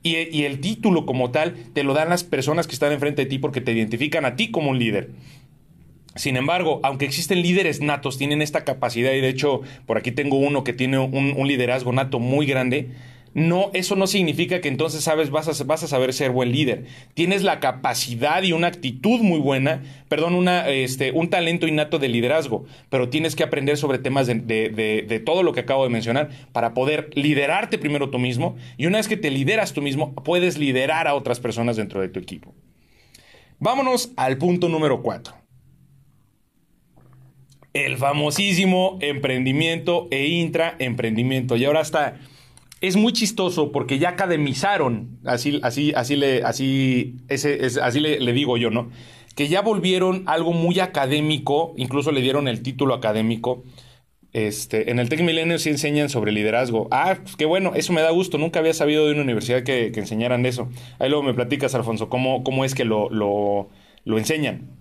[0.02, 3.38] Y el título como tal te lo dan las personas que están enfrente de ti
[3.38, 5.10] porque te identifican a ti como un líder.
[6.18, 10.36] Sin embargo, aunque existen líderes natos, tienen esta capacidad, y de hecho, por aquí tengo
[10.36, 12.90] uno que tiene un, liderazgo nato muy grande,
[13.34, 16.86] no, eso no significa que entonces sabes, vas a, vas a saber ser buen líder.
[17.14, 22.08] Tienes la capacidad y una actitud muy buena, perdón, una, este, un talento innato de
[22.08, 26.30] liderazgo, pero tienes que aprender sobre temas de, de todo lo que acabo de mencionar
[26.50, 30.58] para poder liderarte primero tú mismo y una vez que te lideras tú mismo, puedes
[30.58, 32.54] liderar a otras personas dentro de tu equipo.
[33.60, 35.34] Vámonos al punto número cuatro.
[37.84, 41.56] El famosísimo emprendimiento e intraemprendimiento.
[41.56, 42.16] Y ahora está
[42.80, 48.56] es muy chistoso porque ya academizaron, así, así, así le, así, ese, así le, digo
[48.56, 48.90] yo, ¿no?
[49.34, 53.64] Que ya volvieron algo muy académico, incluso le dieron el título académico.
[54.32, 56.88] Este, en el Tech Milenio sí enseñan sobre liderazgo.
[56.90, 58.38] Ah, pues qué bueno, eso me da gusto.
[58.38, 60.68] Nunca había sabido de una universidad que, que enseñaran eso.
[60.98, 63.70] Ahí luego me platicas, Alfonso, cómo, cómo es que lo, lo,
[64.04, 64.77] lo enseñan.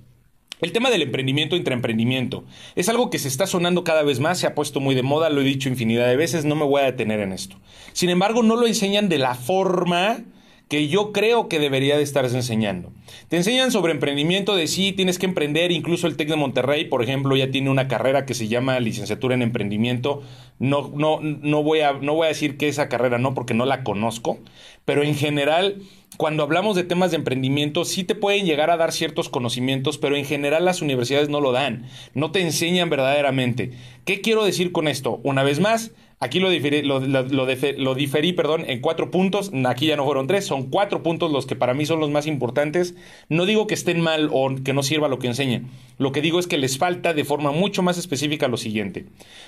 [0.60, 2.43] El tema del emprendimiento intraemprendimiento
[2.76, 5.30] es algo que se está sonando cada vez más, se ha puesto muy de moda,
[5.30, 7.58] lo he dicho infinidad de veces, no me voy a detener en esto.
[7.93, 10.24] Sin embargo, no lo enseñan de la forma
[10.67, 12.91] que yo creo que debería de estarse enseñando.
[13.30, 17.04] Te enseñan sobre emprendimiento de sí, tienes que emprender, incluso el TEC de Monterrey, por
[17.04, 20.24] ejemplo, ya tiene una carrera que se llama licenciatura en emprendimiento.
[20.60, 23.65] No, no, no, voy, a, no voy a decir que esa carrera no, porque no
[23.65, 24.39] la conozco,
[24.86, 25.84] pero en general
[26.17, 30.15] cuando hablamos de temas de emprendimiento, sí te pueden llegar a dar ciertos conocimientos, pero
[30.15, 33.71] en general las universidades no lo dan, no te enseñan verdaderamente.
[34.03, 35.19] ¿Qué quiero decir con esto?
[35.23, 40.45] Una vez más, aquí lo diferí, perdón, en cuatro puntos, aquí ya no fueron tres,
[40.45, 42.95] son cuatro puntos los que para mí son los más importantes.
[43.30, 46.39] No digo que estén mal o que no sirva lo que enseñan, lo que digo
[46.39, 49.06] es que les falta de forma mucho más específica lo siguiente.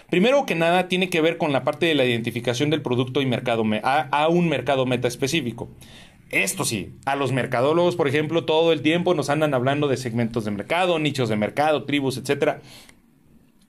[0.10, 3.26] Primero que nada, tiene que ver con la parte de la identificación del producto y
[3.26, 5.70] mercado, a, a un mercado meta específico.
[6.30, 10.46] Esto sí, a los mercadólogos, por ejemplo, todo el tiempo nos andan hablando de segmentos
[10.46, 12.62] de mercado, nichos de mercado, tribus, etcétera.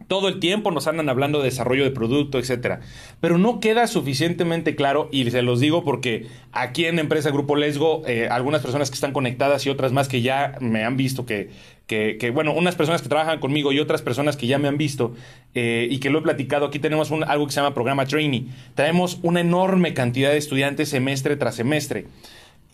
[0.09, 2.81] Todo el tiempo nos andan hablando de desarrollo de producto, etcétera.
[3.21, 8.03] Pero no queda suficientemente claro, y se los digo porque aquí en Empresa Grupo Lesgo,
[8.07, 11.51] eh, algunas personas que están conectadas y otras más que ya me han visto que,
[11.87, 15.15] que, bueno, unas personas que trabajan conmigo y otras personas que ya me han visto
[15.55, 18.47] eh, y que lo he platicado, aquí tenemos algo que se llama programa Trainee.
[18.75, 22.07] Traemos una enorme cantidad de estudiantes semestre tras semestre.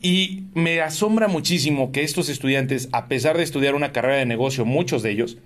[0.07, 4.65] Y me asombra muchísimo que estos estudiantes, a pesar de estudiar una carrera de negocio,
[4.65, 5.37] muchos de ellos,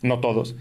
[0.00, 0.56] no todos,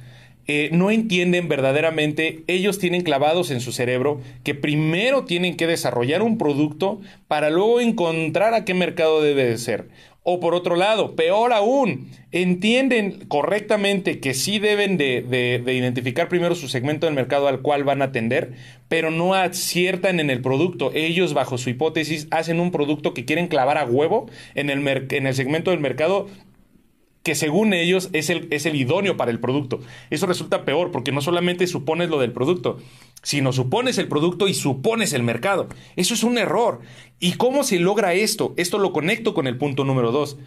[0.48, 6.24] eh, no entienden verdaderamente, ellos tienen clavados en su cerebro que primero tienen que desarrollar
[6.24, 9.88] un producto para luego encontrar a qué mercado debe de ser.
[10.30, 16.54] O por otro lado, peor aún, entienden correctamente que sí deben de, de, identificar primero
[16.54, 18.52] su segmento del mercado al cual van a atender,
[18.90, 20.92] pero no aciertan en el producto.
[20.94, 25.28] Ellos, bajo su hipótesis, hacen un producto que quieren clavar a huevo en el, en
[25.28, 26.28] el segmento del mercado
[27.28, 29.82] que según ellos es el, es el idóneo para el producto.
[30.10, 32.78] Eso resulta peor porque no solamente supones lo del producto,
[33.22, 35.68] sino supones el producto y supones el mercado.
[35.98, 36.80] Eso es un error.
[37.20, 38.54] ¿Y cómo se logra esto?
[38.56, 40.38] Esto lo conecto con el punto número dos,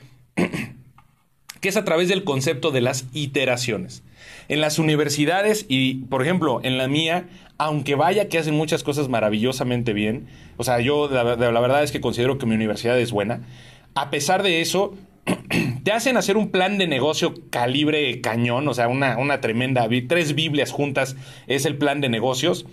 [1.61, 4.03] que es a través del concepto de las iteraciones.
[4.49, 9.11] En las universidades y, por ejemplo, en la mía, aunque vaya que hacen muchas cosas
[9.11, 13.12] maravillosamente bien, o sea, yo la, la verdad es que considero que mi universidad es
[13.12, 13.43] buena,
[13.95, 14.95] a pesar de eso,
[15.83, 20.35] te hacen hacer un plan de negocio calibre cañón, o sea, una, una tremenda, tres
[20.35, 21.16] Biblias juntas
[21.47, 22.66] es el plan de negocios,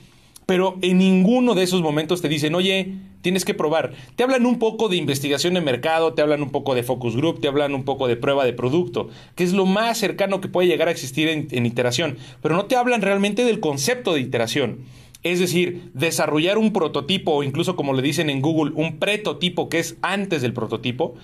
[0.46, 3.92] pero en ninguno de esos momentos te dicen, oye, tienes que probar.
[4.16, 7.42] Te hablan un poco de investigación de mercado, te hablan un poco de focus group,
[7.42, 10.70] te hablan un poco de prueba de producto, que es lo más cercano que puede
[10.70, 14.86] llegar a existir en, en iteración, pero no te hablan realmente del concepto de iteración.
[15.24, 19.80] Es decir, desarrollar un prototipo o incluso como le dicen en Google, un pretotipo que
[19.80, 21.16] es antes del prototipo,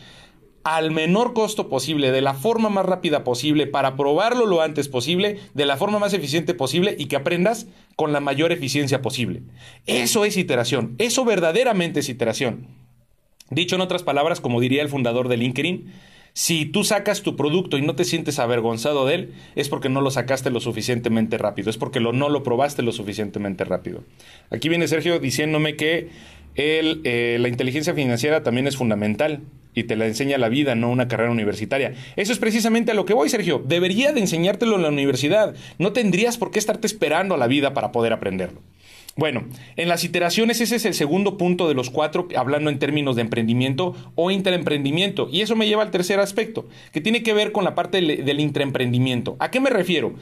[0.63, 5.39] al menor costo posible, de la forma más rápida posible, para probarlo lo antes posible,
[5.53, 9.43] de la forma más eficiente posible y que aprendas con la mayor eficiencia posible.
[9.85, 12.67] Eso es iteración, eso verdaderamente es iteración.
[13.49, 15.91] Dicho en otras palabras, como diría el fundador de LinkedIn,
[16.35, 20.01] si tú sacas tu producto y no te sientes avergonzado de él, es porque no
[20.01, 24.03] lo sacaste lo suficientemente rápido, es porque no lo probaste lo suficientemente rápido.
[24.49, 26.09] Aquí viene Sergio diciéndome que
[26.55, 29.41] eh, la inteligencia financiera también es fundamental
[29.73, 31.93] y te la enseña la vida, no una carrera universitaria.
[32.15, 33.63] Eso es precisamente a lo que voy, Sergio.
[33.65, 35.55] Debería de enseñártelo en la universidad.
[35.79, 38.61] No tendrías por qué estarte esperando a la vida para poder aprenderlo.
[39.15, 39.43] Bueno,
[39.75, 43.21] en las iteraciones ese es el segundo punto de los cuatro, hablando en términos de
[43.21, 45.29] emprendimiento o interemprendimiento.
[45.31, 48.25] Y eso me lleva al tercer aspecto, que tiene que ver con la parte del,
[48.25, 49.35] del intraemprendimiento.
[49.39, 50.15] ¿A qué me refiero?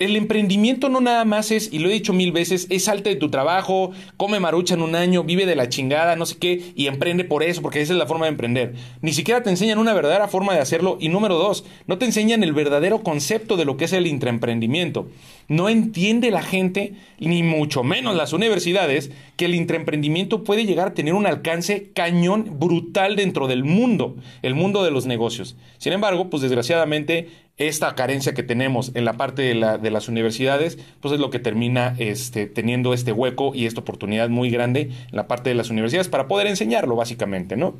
[0.00, 3.16] El emprendimiento no nada más es, y lo he dicho mil veces, es salte de
[3.16, 6.86] tu trabajo, come marucha en un año, vive de la chingada, no sé qué, y
[6.86, 8.74] emprende por eso, porque esa es la forma de emprender.
[9.02, 10.96] Ni siquiera te enseñan una verdadera forma de hacerlo.
[10.98, 15.06] Y número dos, no te enseñan el verdadero concepto de lo que es el intraemprendimiento.
[15.48, 20.94] No entiende la gente, ni mucho menos las universidades, que el intraemprendimiento puede llegar a
[20.94, 25.56] tener un alcance cañón brutal dentro del mundo, el mundo de los negocios.
[25.76, 27.28] Sin embargo, pues desgraciadamente
[27.60, 29.54] esta carencia que tenemos en la parte de,
[29.90, 34.50] las universidades, pues es lo que termina este, teniendo este hueco y esta oportunidad muy
[34.50, 37.74] grande en la parte de las universidades para poder enseñarlo, básicamente, ¿no?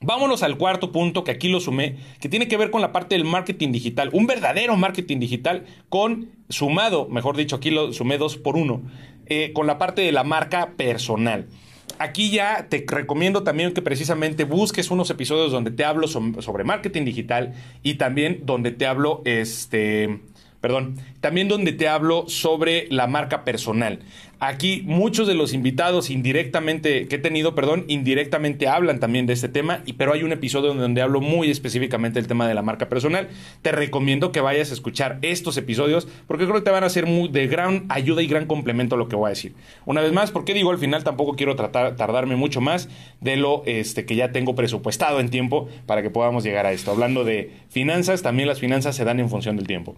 [0.00, 3.16] Vámonos al cuarto punto que aquí lo sumé, que tiene que ver con la parte
[3.16, 8.36] del marketing digital, un verdadero marketing digital con sumado, mejor dicho, aquí lo sumé dos
[8.36, 8.82] por uno,
[9.26, 11.48] eh, con la parte de la marca personal
[11.98, 17.04] aquí ya te recomiendo también que precisamente busques unos episodios donde te hablo sobre marketing
[17.04, 20.20] digital y también donde te hablo, este,
[20.60, 24.00] perdón, también donde te hablo sobre la marca personal.
[24.40, 29.48] Aquí muchos de los invitados indirectamente que he tenido, perdón, indirectamente hablan también de este
[29.48, 32.88] tema, y, pero hay un episodio donde hablo muy específicamente del tema de la marca
[32.88, 33.28] personal.
[33.62, 37.06] Te recomiendo que vayas a escuchar estos episodios porque creo que te van a ser
[37.06, 39.54] de gran ayuda y gran complemento a lo que voy a decir.
[39.84, 42.88] Una vez más, porque digo, al final tampoco quiero tratar, tardarme mucho más
[43.20, 46.90] de lo este, que ya tengo presupuestado en tiempo para que podamos llegar a esto.
[46.90, 49.96] Hablando de finanzas, también las finanzas se dan en función del tiempo.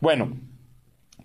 [0.00, 0.32] Bueno,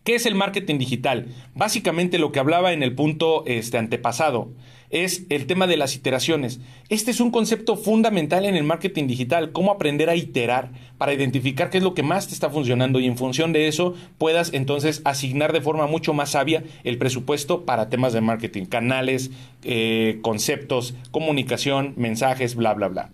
[0.06, 1.26] ¿Qué es el marketing digital?
[1.56, 4.52] Básicamente lo que hablaba en el punto este, antepasado
[4.92, 6.60] es el tema de las iteraciones.
[6.90, 11.72] Este es un concepto fundamental en el marketing digital, cómo aprender a iterar para identificar
[11.72, 15.02] qué es lo que más te está funcionando y en función de eso puedas entonces
[15.06, 19.32] asignar de forma mucho más sabia el presupuesto para temas de marketing, canales,
[19.64, 23.10] eh, conceptos, comunicación, mensajes, bla, bla, bla.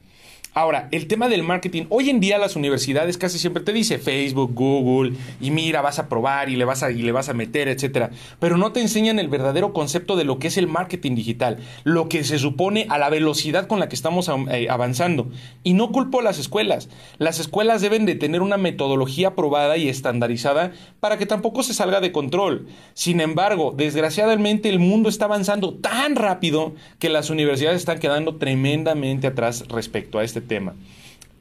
[0.53, 4.51] Ahora, el tema del marketing, hoy en día las universidades casi siempre te dice Facebook,
[4.53, 7.69] Google, y mira, vas a probar y le vas a, y le vas a meter,
[7.69, 8.09] etcétera.
[8.37, 12.09] Pero no te enseñan el verdadero concepto de lo que es el marketing digital, lo
[12.09, 15.29] que se supone a la velocidad con la que estamos eh, avanzando.
[15.63, 16.89] Y no culpo a las escuelas.
[17.17, 22.01] Las escuelas deben de tener una metodología probada y estandarizada para que tampoco se salga
[22.01, 22.67] de control.
[22.93, 29.27] Sin embargo, desgraciadamente el mundo está avanzando tan rápido que las universidades están quedando tremendamente
[29.27, 30.75] atrás respecto a este tema.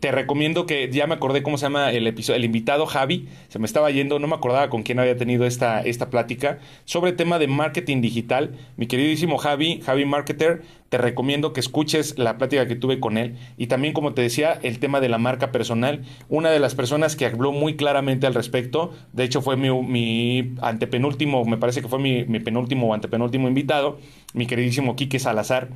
[0.00, 3.58] te recomiendo que ya me acordé cómo se llama el episodio, el invitado Javi, se
[3.58, 7.38] me estaba yendo, no me acordaba con quién había tenido esta, esta plática sobre tema
[7.38, 8.56] de marketing digital.
[8.78, 13.36] Mi queridísimo Javi, Javi Marketer, te recomiendo que escuches la plática que tuve con él
[13.58, 16.02] y también, como te decía, el tema de la marca personal.
[16.30, 20.54] Una de las personas que habló muy claramente al respecto, de hecho fue mi, mi
[20.62, 23.98] antepenúltimo, me parece que fue mi, mi penúltimo o antepenúltimo invitado,
[24.32, 25.68] mi queridísimo Quique Salazar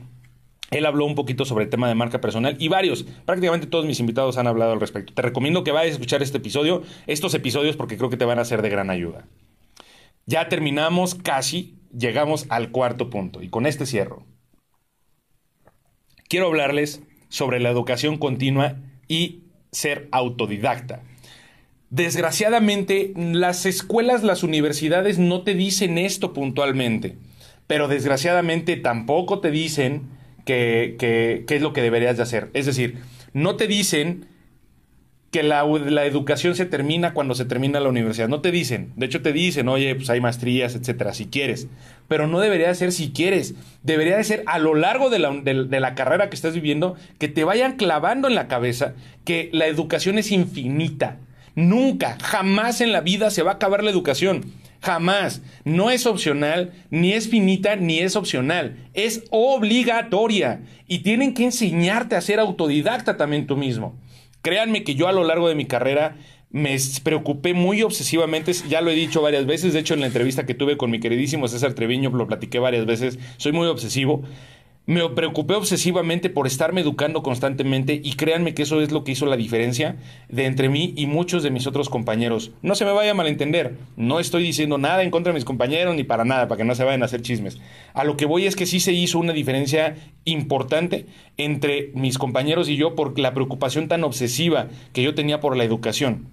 [0.74, 4.00] él habló un poquito sobre el tema de marca personal y varios, prácticamente todos mis
[4.00, 5.14] invitados han hablado al respecto.
[5.14, 8.38] Te recomiendo que vayas a escuchar este episodio, estos episodios, porque creo que te van
[8.38, 9.26] a ser de gran ayuda.
[10.26, 14.24] Ya terminamos casi, llegamos al cuarto punto y con este cierro.
[16.28, 21.02] Quiero hablarles sobre la educación continua y ser autodidacta.
[21.90, 27.16] Desgraciadamente, las escuelas, las universidades no te dicen esto puntualmente,
[27.66, 30.08] pero desgraciadamente tampoco te dicen
[30.44, 32.50] qué es lo que deberías de hacer.
[32.54, 32.98] Es decir,
[33.32, 34.26] no te dicen
[35.34, 38.28] que la, la, educación se termina cuando se termina la universidad.
[38.28, 38.92] No te dicen.
[38.94, 41.66] De hecho, te dicen, oye, pues hay maestrías, etcétera, si quieres.
[42.06, 43.56] Pero no debería de ser si quieres.
[43.82, 47.26] Debería de ser a lo largo de la, de la carrera que estás viviendo que
[47.26, 51.18] te vayan clavando en la cabeza que la educación es infinita.
[51.56, 54.52] Nunca, jamás en la vida se va a acabar la educación.
[54.84, 55.40] Jamás.
[55.64, 58.76] No es opcional, ni es finita, ni es opcional.
[58.92, 60.60] Es obligatoria.
[60.86, 63.98] Y tienen que enseñarte a ser autodidacta también tú mismo.
[64.42, 66.16] Créanme que yo a lo largo de mi carrera
[66.50, 70.46] me preocupé muy obsesivamente, ya lo he dicho varias veces, de hecho en la entrevista
[70.46, 74.22] que tuve con mi queridísimo César Treviño lo platiqué varias veces, soy muy obsesivo
[74.86, 79.24] me preocupé obsesivamente por estarme educando constantemente y créanme que eso es lo que hizo
[79.24, 79.96] la diferencia
[80.28, 82.50] de entre mí y muchos de mis otros compañeros.
[82.60, 85.94] No se me vaya a malentender, no estoy diciendo nada en contra de mis compañeros
[85.94, 87.58] ni para nada, para que no se vayan a hacer chismes.
[87.94, 91.06] A lo que voy es que sí se hizo una diferencia importante
[91.38, 95.64] entre mis compañeros y yo por la preocupación tan obsesiva que yo tenía por la
[95.64, 96.28] educación.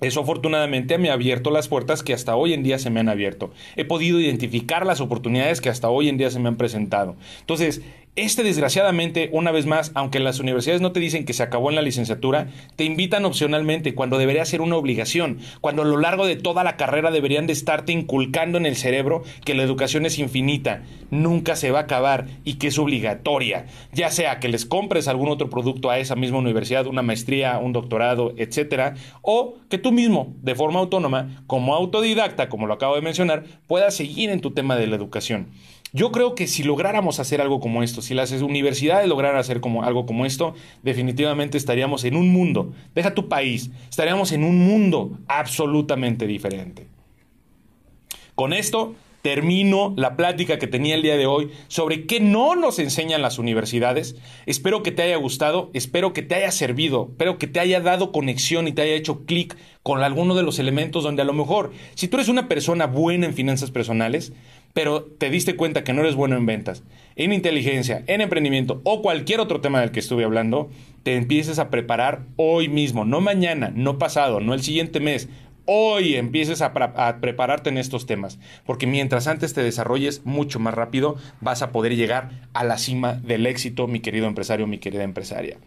[0.00, 3.08] Eso afortunadamente me ha abierto las puertas que hasta hoy en día se me han
[3.08, 3.50] abierto.
[3.76, 7.16] He podido identificar las oportunidades que hasta hoy en día se me han presentado.
[7.40, 7.82] Entonces,
[8.24, 11.76] este, desgraciadamente, una vez más, aunque las universidades no te dicen que se acabó en
[11.76, 16.34] la licenciatura, te invitan opcionalmente cuando debería ser una obligación, cuando a lo largo de
[16.34, 20.82] toda la carrera deberían de estarte inculcando en el cerebro que la educación es infinita,
[21.10, 25.28] nunca se va a acabar y que es obligatoria, ya sea que les compres algún
[25.28, 30.34] otro producto a esa misma universidad, una maestría, un doctorado, etcétera, o que tú mismo,
[30.42, 34.76] de forma autónoma, como autodidacta, como lo acabo de mencionar, puedas seguir en tu tema
[34.76, 35.48] de la educación.
[35.92, 40.06] Yo creo que si lográramos hacer algo como esto, si las universidades lograran hacer algo
[40.06, 46.26] como esto, definitivamente estaríamos en un mundo, deja tu país, estaríamos en un mundo absolutamente
[46.26, 46.86] diferente.
[48.34, 52.78] Con esto termino la plática que tenía el día de hoy sobre qué no nos
[52.78, 54.16] enseñan las universidades.
[54.46, 58.12] Espero que te haya gustado, espero que te haya servido, espero que te haya dado
[58.12, 61.72] conexión y te haya hecho clic con alguno de los elementos donde a lo mejor,
[61.94, 64.32] si tú eres una persona buena en finanzas personales,
[64.72, 66.82] pero te diste cuenta que no eres bueno en ventas,
[67.16, 70.70] en inteligencia, en emprendimiento o cualquier otro tema del que estuve hablando,
[71.02, 75.28] te empieces a preparar hoy mismo, no mañana, no pasado, no el siguiente mes.
[75.70, 76.72] Hoy empieces a,
[77.20, 81.94] prepararte en estos temas, porque mientras antes te desarrolles mucho más rápido, vas a poder
[81.94, 85.58] llegar a la cima del éxito, mi querido empresario, mi querida empresaria.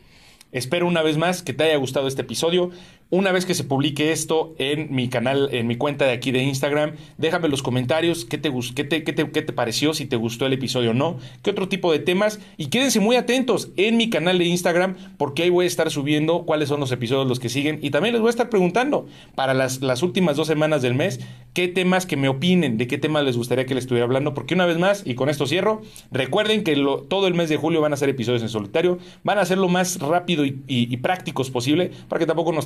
[0.52, 2.72] Espero una vez más que te haya gustado este episodio.
[3.14, 6.44] Una vez que se publique esto en mi canal, en mi cuenta de aquí de
[6.44, 10.16] Instagram, déjame los comentarios qué te, qué te, qué te, qué te pareció, si te
[10.16, 12.40] gustó el episodio o no, qué otro tipo de temas.
[12.56, 16.44] Y quédense muy atentos en mi canal de Instagram, porque ahí voy a estar subiendo
[16.44, 17.80] cuáles son los episodios los que siguen.
[17.82, 21.20] Y también les voy a estar preguntando para las, las últimas dos semanas del mes
[21.52, 24.34] qué temas que me opinen, de qué temas les gustaría que les estuviera hablando.
[24.34, 27.82] Porque una vez más, y con esto cierro, recuerden que todo el mes de julio
[27.82, 31.52] van a ser episodios en solitario, van a ser lo más rápido y, y prácticos
[31.52, 32.66] posible para que tampoco nos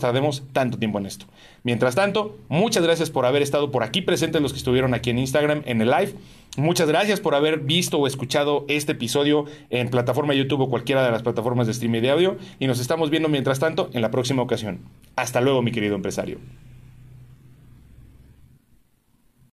[0.53, 1.25] tanto tiempo en esto.
[1.63, 5.19] Mientras tanto, muchas gracias por haber estado por aquí presentes los que estuvieron aquí en
[5.19, 6.13] Instagram en el live.
[6.57, 11.11] Muchas gracias por haber visto o escuchado este episodio en plataforma YouTube o cualquiera de
[11.11, 14.41] las plataformas de streaming de audio y nos estamos viendo mientras tanto en la próxima
[14.41, 14.79] ocasión.
[15.15, 16.39] Hasta luego, mi querido empresario.